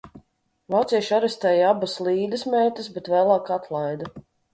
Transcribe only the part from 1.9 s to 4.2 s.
Līdas meitas, bet vēlāk atlaida.